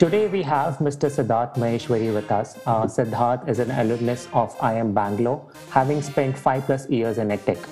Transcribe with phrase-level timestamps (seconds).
[0.00, 1.08] Today we have Mr.
[1.14, 2.56] Siddharth Maheshwari with us.
[2.64, 7.62] Uh, Siddharth is an alumnus of IIM Bangalore, having spent five plus years in EdTech.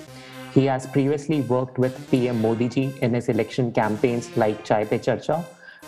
[0.53, 4.99] He has previously worked with PM Modi ji in his election campaigns like Chai Pe
[4.99, 5.43] Charcha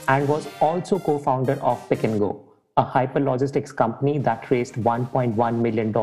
[0.09, 2.43] and was also co-founder of Pick and Go,
[2.79, 5.95] a hyperlogistics company that raised $1.1 million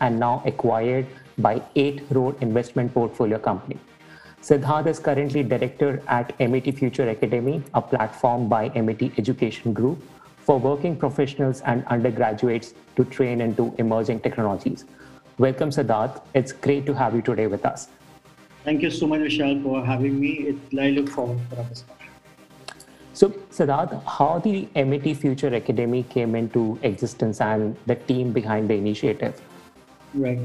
[0.00, 1.06] and now acquired
[1.38, 3.78] by 8 Road Investment Portfolio Company.
[4.46, 10.00] Siddharth is currently director at Amity Future Academy, a platform by Amity Education Group
[10.36, 14.84] for working professionals and undergraduates to train into emerging technologies.
[15.38, 16.22] Welcome, Siddharth.
[16.32, 17.88] It's great to have you today with us.
[18.62, 20.34] Thank you so much, Vishal, for having me.
[20.52, 22.12] It, I look forward for our discussion.
[23.14, 28.74] So, Siddharth, how the Amity Future Academy came into existence and the team behind the
[28.74, 29.40] initiative?
[30.14, 30.38] Right.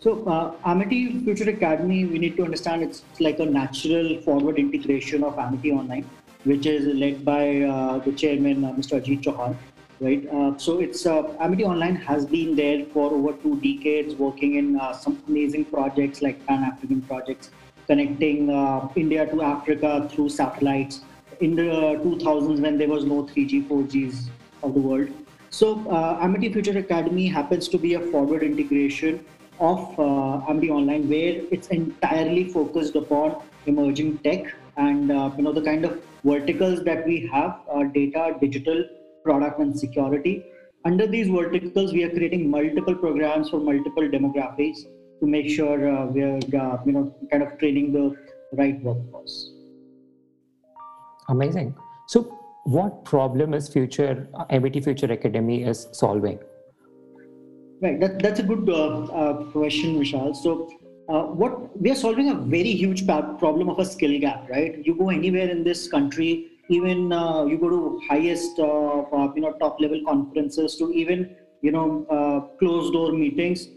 [0.00, 5.24] So, uh, Amity Future Academy, we need to understand it's like a natural forward integration
[5.24, 6.08] of Amity Online,
[6.44, 9.02] which is led by uh, the chairman, uh, Mr.
[9.02, 9.56] Ajit Chauhan.
[10.00, 10.28] Right.
[10.32, 14.78] Uh, so, it's uh, Amity Online has been there for over two decades, working in
[14.78, 17.50] uh, some amazing projects like Pan African projects,
[17.88, 18.50] connecting
[18.94, 21.00] India to Africa through satellites.
[21.40, 24.28] In the 2000s, when there was no 3G, 4Gs
[24.62, 25.08] of the world.
[25.50, 25.90] So,
[26.20, 29.24] Amity Future Academy happens to be a forward integration
[29.60, 35.62] of uh, Online, where it's entirely focused upon emerging tech and uh, you know the
[35.62, 38.84] kind of verticals that we have: uh, data, digital,
[39.24, 40.44] product, and security.
[40.84, 44.84] Under these verticals, we are creating multiple programs for multiple demographics
[45.20, 48.16] to make sure uh, we are uh, you know kind of training the
[48.52, 49.50] right workforce.
[51.28, 51.74] Amazing.
[52.06, 56.38] So, what problem is Future Amity Future Academy is solving?
[57.80, 60.34] Right, that, that's a good uh, uh, question, Vishal.
[60.34, 60.68] So,
[61.08, 64.84] uh, what we are solving a very huge problem of a skill gap, right?
[64.84, 69.42] You go anywhere in this country, even uh, you go to highest, uh, uh, you
[69.42, 73.68] know, top level conferences, to even you know, closed door meetings.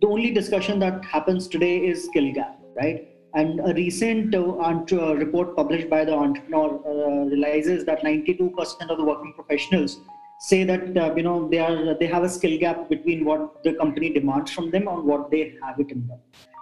[0.00, 3.08] The only discussion that happens today is skill gap, right?
[3.34, 10.00] And a recent report published by the entrepreneur realizes that 92% of the working professionals
[10.38, 13.72] say that uh, you know they are they have a skill gap between what the
[13.74, 16.18] company demands from them and what they have it in them.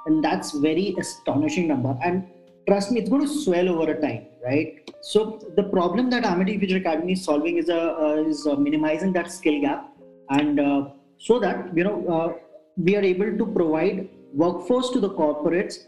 [0.06, 1.96] And that's very astonishing number.
[2.02, 2.26] And
[2.68, 4.90] trust me it's going to swell over a time right?
[5.00, 9.12] So the problem that amity future academy is solving is a uh, is uh, minimizing
[9.14, 9.90] that skill gap.
[10.30, 12.32] And uh, so that you know uh,
[12.76, 15.78] we are able to provide workforce to the corporates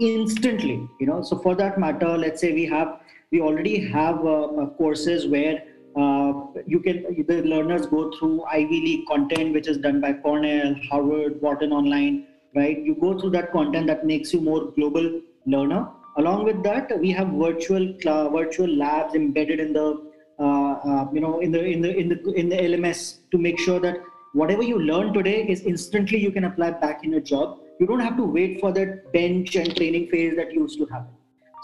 [0.00, 1.22] instantly you know.
[1.22, 5.75] So for that matter let's say we have we already have uh, courses where uh,
[5.96, 11.40] you can the learners go through Ivy League content, which is done by Cornell, Harvard,
[11.40, 12.78] Wharton Online, right?
[12.78, 15.88] You go through that content that makes you more global learner.
[16.18, 17.94] Along with that, we have virtual
[18.32, 20.02] virtual labs embedded in the
[20.38, 23.58] uh, uh, you know in the in the in the in the LMS to make
[23.58, 23.96] sure that
[24.34, 27.58] whatever you learn today is instantly you can apply back in your job.
[27.80, 31.14] You don't have to wait for that bench and training phase that used to happen.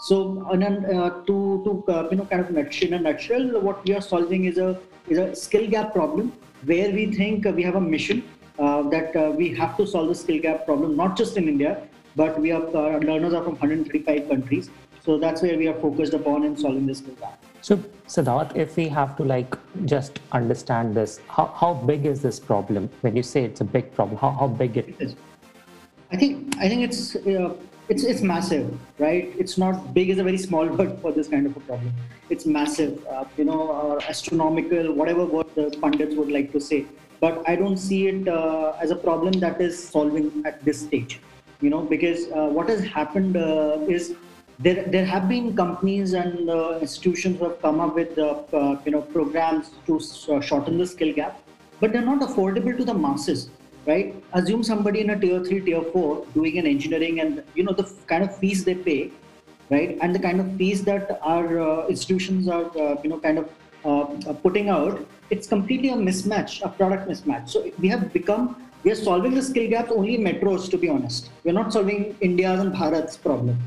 [0.03, 0.15] So,
[0.51, 4.43] uh, to to uh, you know, kind of in a nutshell, what we are solving
[4.45, 4.77] is a
[5.07, 6.33] is a skill gap problem
[6.65, 8.21] where we think we have a mission
[8.59, 11.87] uh, that uh, we have to solve the skill gap problem, not just in India,
[12.17, 14.69] but we are uh, learners are from 135 countries.
[15.05, 17.41] So that's where we are focused upon in solving this skill gap.
[17.61, 17.77] So,
[18.07, 22.89] Siddharth, if we have to like just understand this, how, how big is this problem?
[23.01, 25.15] When you say it's a big problem, how, how big it is?
[26.11, 27.55] I think I think it's uh,
[27.93, 28.65] it's it's massive,
[28.97, 29.31] right?
[29.43, 31.93] It's not big is a very small word for this kind of a problem.
[32.35, 36.85] It's massive, uh, you know, or astronomical, whatever word the pundits would like to say.
[37.19, 41.19] But I don't see it uh, as a problem that is solving at this stage,
[41.61, 44.13] you know, because uh, what has happened uh, is
[44.59, 48.95] there there have been companies and uh, institutions who have come up with uh, you
[48.95, 49.99] know programs to
[50.51, 51.41] shorten the skill gap,
[51.79, 53.49] but they're not affordable to the masses
[53.85, 54.15] right?
[54.33, 57.91] Assume somebody in a tier three, tier four doing an engineering and you know the
[58.07, 59.11] kind of fees they pay,
[59.69, 59.97] right?
[60.01, 63.49] And the kind of fees that our uh, institutions are uh, you know kind of
[63.85, 67.49] uh, putting out, it's completely a mismatch, a product mismatch.
[67.49, 70.89] So we have become we are solving the skill gaps only in metros, to be
[70.89, 71.29] honest.
[71.43, 73.57] We're not solving India's and Bharat's problem,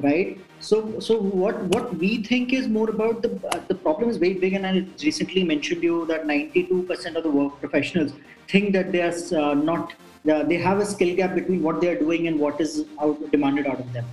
[0.00, 0.38] right?
[0.60, 4.34] So, so what what we think is more about the uh, the problem is very
[4.34, 8.12] big, and I recently mentioned you that 92% of the work professionals
[8.48, 9.94] think that they are uh, not
[10.30, 13.30] uh, they have a skill gap between what they are doing and what is out,
[13.30, 14.04] demanded out of them.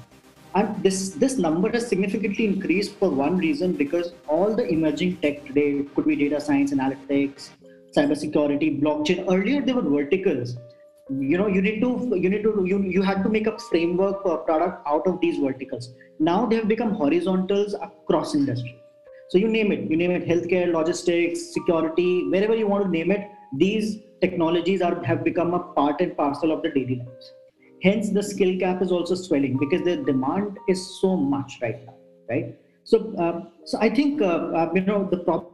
[0.55, 5.45] And this this number has significantly increased for one reason because all the emerging tech
[5.45, 7.49] today could be data science, analytics,
[7.95, 9.25] cybersecurity, blockchain.
[9.29, 10.55] Earlier, they were verticals
[11.09, 14.21] you know you need to you need to you, you had to make a framework
[14.23, 18.75] for a product out of these verticals now they have become horizontals across industry
[19.29, 23.11] So you name it, you name it, healthcare, logistics, security, wherever you want to name
[23.11, 27.33] it, these technologies are have become a part and parcel of the daily lives.
[27.83, 31.95] Hence, the skill gap is also swelling because the demand is so much right now,
[32.29, 32.55] right?
[32.85, 34.25] So, uh, so I think uh,
[34.61, 35.53] uh, you know the problem.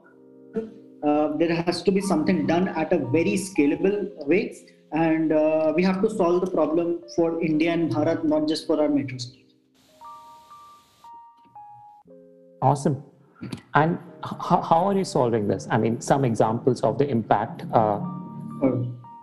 [1.04, 4.56] Uh, there has to be something done at a very scalable way,
[4.94, 8.80] and uh, we have to solve the problem for India and Bharat, not just for
[8.80, 9.40] our metro cities.
[12.62, 13.04] Awesome.
[13.74, 15.68] And h- how are you solving this?
[15.70, 17.66] I mean, some examples of the impact.
[17.74, 18.00] Uh,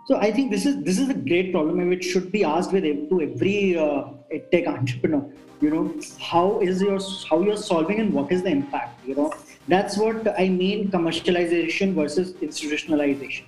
[0.05, 2.73] so I think this is this is a great problem, and which should be asked
[2.73, 4.03] with to every uh,
[4.51, 5.23] tech entrepreneur.
[5.61, 9.07] You know, how is your how you're solving and what is the impact?
[9.07, 9.33] You know,
[9.67, 13.43] that's what I mean commercialization versus institutionalization.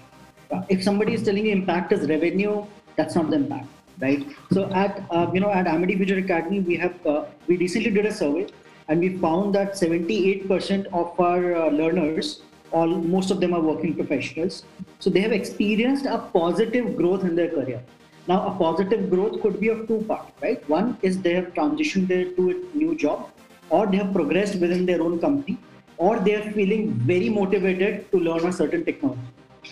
[0.70, 2.66] If somebody is telling you impact is revenue,
[2.96, 3.68] that's not the impact,
[4.00, 4.26] right?
[4.52, 8.06] So at uh, you know at Amity Future Academy, we have uh, we recently did
[8.06, 8.48] a survey
[8.88, 12.42] and we found that 78% of our uh, learners
[12.72, 14.64] all most of them are working professionals.
[15.00, 17.84] So they have experienced a positive growth in their career.
[18.28, 20.68] Now a positive growth could be of two parts right?
[20.70, 22.08] One is they have transitioned
[22.38, 23.30] to a new job
[23.70, 25.58] or they have progressed within their own company
[25.98, 29.22] or they are feeling very motivated to learn a certain technology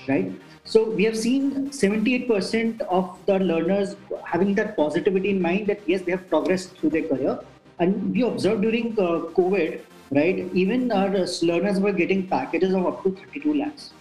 [0.07, 0.31] right
[0.71, 6.03] so we have seen 78% of the learners having that positivity in mind that yes
[6.03, 7.39] they have progressed through their career
[7.79, 9.07] and we observed during uh,
[9.37, 9.81] COVID,
[10.11, 10.37] right?
[10.53, 11.09] Even our
[11.41, 13.91] learners were getting packages of up to 32 lakhs,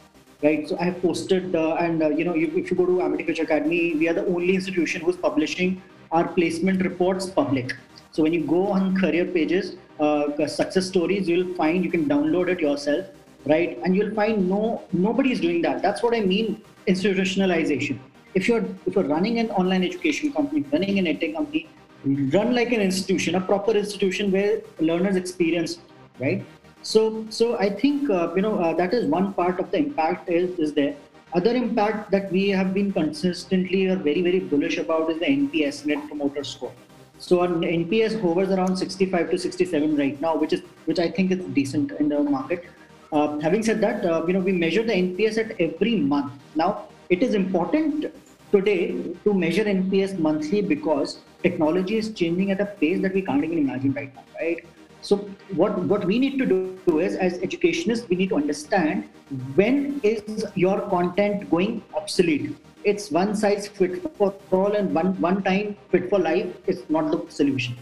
[0.44, 0.68] right?
[0.68, 3.40] So I have posted, uh, and uh, you know, if, if you go to Amity
[3.40, 5.82] Academy, we are the only institution who's publishing
[6.12, 7.74] our placement reports public.
[8.12, 12.48] So when you go on career pages, uh, success stories, you'll find you can download
[12.48, 13.06] it yourself,
[13.46, 13.78] right?
[13.84, 15.82] And you'll find no nobody is doing that.
[15.82, 17.98] That's what I mean institutionalization.
[18.34, 21.68] If you're if you're running an online education company, running an edtech company,
[22.04, 25.78] run like an institution, a proper institution where learners experience,
[26.18, 26.44] right?
[26.82, 30.28] So, so I think uh, you know uh, that is one part of the impact
[30.28, 30.96] is is there.
[31.32, 35.86] Other impact that we have been consistently or very very bullish about is the NPS
[35.86, 36.72] Net Promoter Score.
[37.18, 41.30] So our NPS hovers around 65 to 67 right now, which is which I think
[41.30, 42.64] is decent in the market.
[43.12, 46.32] Uh, having said that, uh, you know we measure the NPS at every month.
[46.54, 48.06] Now it is important
[48.52, 53.44] today to measure NPS monthly because technology is changing at a pace that we can't
[53.44, 54.64] even imagine right now, right?
[55.02, 55.16] So
[55.54, 59.08] what, what we need to do is as educationists, we need to understand
[59.54, 62.56] when is your content going obsolete.
[62.84, 67.10] It's one size fit for all and one, one time fit for life is not
[67.10, 67.76] the solution,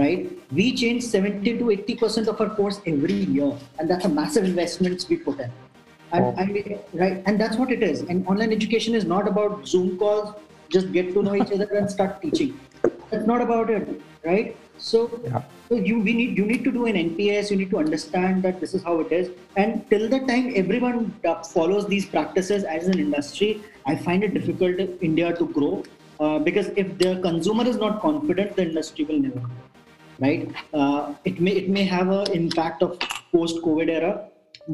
[0.00, 0.20] right?
[0.60, 5.08] We change 70 to 80% of our course every year and that's a massive investments
[5.08, 5.52] we put in.
[6.12, 6.34] And, oh.
[6.38, 8.00] and, right, and that's what it is.
[8.00, 10.34] And online education is not about Zoom calls,
[10.70, 12.58] just get to know each other and start teaching
[13.10, 15.42] that's not about it right so, yeah.
[15.68, 18.60] so you we need you need to do an nps you need to understand that
[18.60, 21.14] this is how it is and till the time everyone
[21.52, 25.82] follows these practices as an industry i find it difficult in india to grow
[26.20, 29.69] uh, because if the consumer is not confident the industry will never grow
[30.20, 32.98] right uh, it may it may have an impact of
[33.32, 34.12] post covid era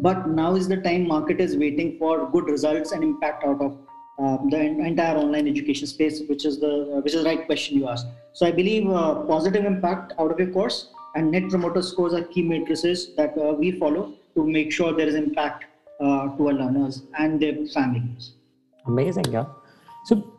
[0.06, 3.76] but now is the time market is waiting for good results and impact out of
[4.18, 7.76] um, the entire online education space, which is the uh, which is the right question
[7.76, 8.06] you asked.
[8.32, 12.22] So I believe uh, positive impact out of your course and net promoter scores are
[12.22, 15.64] key matrices that uh, we follow to make sure there is impact
[16.00, 18.32] uh, to our learners and their families.
[18.86, 19.44] Amazing, yeah.
[20.06, 20.34] So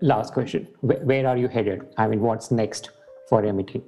[0.00, 1.86] last question: where, are you headed?
[1.98, 2.90] I mean, what's next
[3.28, 3.82] for Amity?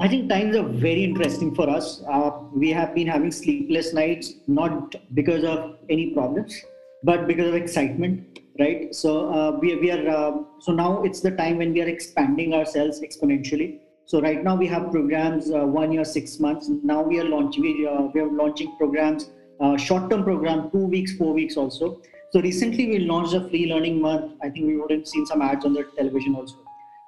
[0.00, 2.02] I think times are very interesting for us.
[2.08, 6.60] Uh, we have been having sleepless nights, not because of any problems,
[7.02, 8.94] but because of excitement right?
[8.94, 12.54] So uh, we, we are uh, so now it's the time when we are expanding
[12.54, 13.80] ourselves exponentially.
[14.06, 16.68] So right now we have programs uh, one year six months.
[16.68, 20.86] Now we are launching we, uh, we are launching programs uh, short term program two
[20.86, 22.00] weeks four weeks also.
[22.32, 24.32] So recently we launched a free learning month.
[24.42, 26.63] I think we would have seen some ads on the television also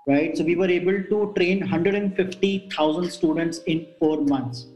[0.06, 0.36] right?
[0.36, 4.66] So we were able to train 150000 students in four months.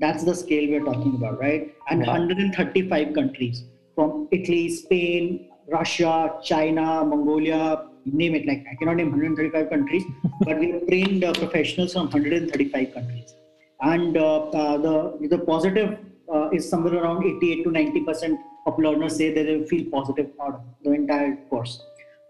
[0.00, 1.74] That's the scale we're talking about right?
[1.90, 8.46] And 135 countries from italy spain Russia, China, Mongolia, name it.
[8.46, 10.02] Like I cannot name 135 countries,
[10.40, 13.34] but we have trained uh, professionals from 135 countries,
[13.82, 15.98] and uh, uh, the the positive
[16.32, 20.30] uh, is somewhere around 88 to 90 percent of learners say that they feel positive
[20.40, 21.80] of the entire course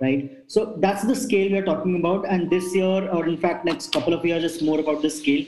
[0.01, 3.65] right so that's the scale we are talking about and this year or in fact
[3.65, 5.45] next couple of years is more about the scale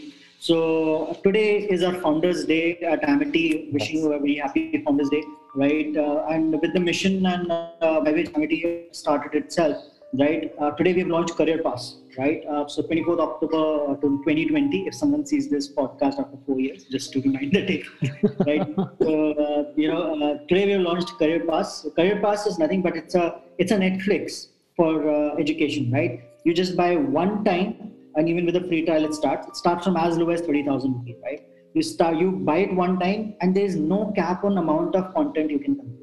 [0.47, 3.69] so today is our Founders Day at Amity.
[3.71, 5.23] Wishing you a very happy Founders Day,
[5.55, 5.97] right?
[5.97, 9.85] Uh, and with the mission and uh, by which Amity started itself,
[10.19, 10.53] right?
[10.61, 12.45] Uh, today we've launched Career Pass, right?
[12.47, 17.21] Uh, so 24th October 2020, if someone sees this podcast after four years, just to
[17.21, 17.83] remind the day,
[18.47, 18.67] right?
[19.03, 21.87] so, uh, you know, uh, today we've launched Career Pass.
[21.97, 26.21] Career Pass is nothing but it's a it's a Netflix for uh, education, right?
[26.45, 29.47] You just buy one time, and even with a free trial, it starts.
[29.49, 31.43] It starts from as low as 30,000 rupees, right?
[31.75, 35.15] You start, you buy it one time, and there is no cap on amount of
[35.15, 35.99] content you can consume.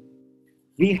[0.78, 1.00] We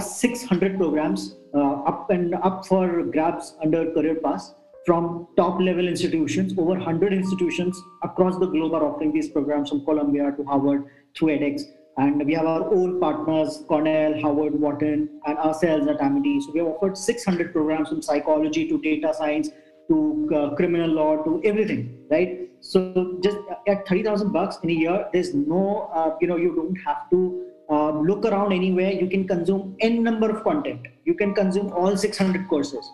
[0.00, 6.52] 600 programs uh, up and up for grabs under Career Pass from top level institutions.
[6.58, 10.86] Over 100 institutions across the globe are offering these programs from Columbia to Harvard
[11.16, 11.62] through edX.
[11.96, 16.40] And we have our own partners, Cornell, Harvard, Wharton, and ourselves at Amity.
[16.40, 19.50] So we have offered 600 programs from psychology to data science
[19.88, 22.48] to uh, criminal law to everything, right?
[22.60, 23.36] So just
[23.68, 27.53] at 30,000 bucks in a year, there's no, uh, you know, you don't have to
[27.74, 30.86] uh, look around anywhere you can consume n number of content.
[31.04, 32.92] You can consume all 600 courses.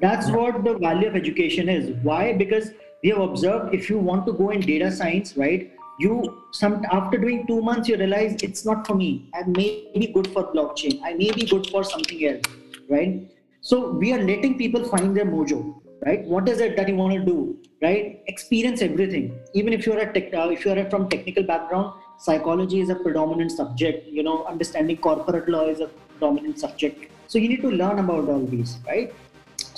[0.00, 1.90] That's what the value of education is.
[2.02, 2.32] Why?
[2.32, 2.70] Because
[3.02, 5.70] we have observed if you want to go in data science right
[6.04, 6.12] you
[6.52, 9.28] some after doing two months you realize it's not for me.
[9.34, 11.00] I may be good for blockchain.
[11.04, 12.42] I may be good for something else
[12.88, 13.30] right?
[13.60, 15.74] So we are letting people find their mojo
[16.06, 16.24] right?
[16.24, 18.22] What is it that you want to do right?
[18.26, 19.38] Experience everything.
[19.54, 23.50] Even if you're a tech uh, if you're from technical background psychology is a predominant
[23.50, 27.10] subject you know understanding corporate law is a dominant subject.
[27.28, 29.14] So you need to learn about all these right?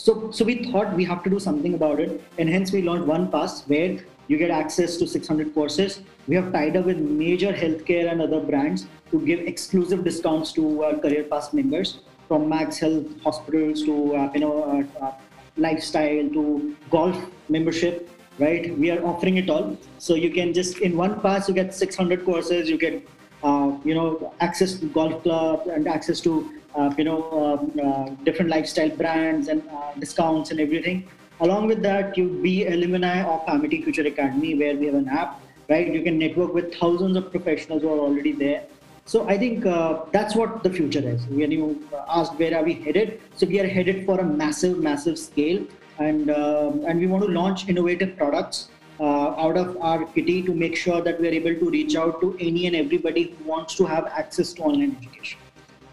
[0.04, 3.06] So so we thought we have to do something about it and hence we launched
[3.06, 6.00] one pass where you get access to 600 courses.
[6.26, 10.84] We have tied up with major healthcare and other brands to give exclusive discounts to
[10.84, 15.12] our career pass members from max health hospitals to uh, you know uh, uh,
[15.56, 17.18] lifestyle to golf
[17.48, 18.08] membership
[18.38, 18.76] right?
[18.78, 19.76] We are offering it all.
[19.98, 22.68] So you can just in one pass you get 600 courses.
[22.68, 23.08] You get
[23.42, 28.10] uh, you know access to golf club and access to uh, you know um, uh,
[28.24, 31.08] different lifestyle brands and uh, discounts and everything.
[31.40, 35.40] Along with that, you be alumni of Amity Future Academy, where we have an app,
[35.68, 35.92] right?
[35.92, 38.64] You can network with thousands of professionals who are already there.
[39.06, 41.26] So I think uh, that's what the future is.
[41.26, 45.18] When you ask where are we headed, so we are headed for a massive, massive
[45.18, 45.66] scale
[46.06, 48.68] and uh, and we want to launch innovative products
[49.00, 52.20] uh, out of our kitty to make sure that we are able to reach out
[52.20, 55.38] to any and everybody who wants to have access to online education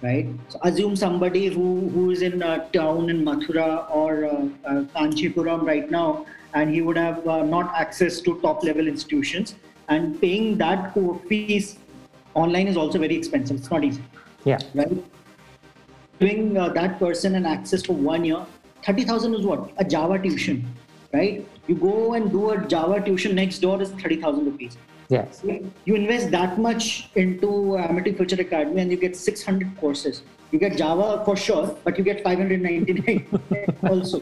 [0.01, 0.27] right?
[0.47, 5.65] So assume somebody who who is in a town in mathura or uh, uh, kanchipuram
[5.65, 9.55] right now and he would have uh, not access to top level institutions.
[9.87, 10.93] And paying that
[11.27, 11.77] fees
[12.33, 13.57] online is also very expensive.
[13.57, 14.03] It's not easy.
[14.45, 14.59] Yeah.
[14.73, 15.03] Right?
[16.19, 18.45] Giving uh, that person an access for one year
[18.83, 19.71] 30,000 is what?
[19.77, 20.65] A Java tuition,
[21.13, 21.47] right?
[21.67, 24.77] You go and do a Java tuition next door is 30,000 rupees.
[25.09, 25.43] Yes.
[25.85, 30.21] You invest that much into Amity Future Academy and you get 600 courses.
[30.51, 34.21] You get Java for sure, but you get 599 also,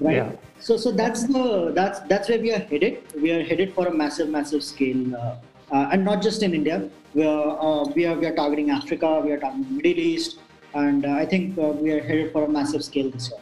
[0.00, 0.16] right?
[0.16, 0.32] Yeah.
[0.60, 3.02] So, so that's the that's that's where we are headed.
[3.20, 5.36] We are headed for a massive, massive scale, uh,
[5.70, 6.88] uh, and not just in India.
[7.14, 9.20] We are uh, we are we are targeting Africa.
[9.24, 10.38] We are targeting Middle East,
[10.74, 13.38] and uh, I think uh, we are headed for a massive scale this year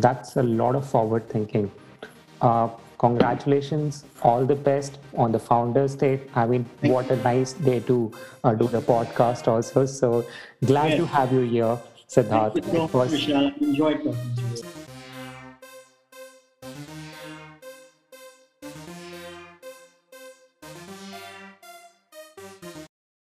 [0.00, 1.70] that's a lot of forward thinking.
[2.40, 6.20] Uh, congratulations, all the best on the Founders Day.
[6.34, 7.14] I mean, Thank what you.
[7.14, 8.12] a nice day to
[8.44, 9.86] uh, do the podcast also.
[9.86, 10.26] So
[10.64, 10.98] glad yes.
[10.98, 11.78] to have you here,
[12.08, 12.54] Siddharth.
[12.54, 14.77] Thank you so much, Enjoyed talking to you.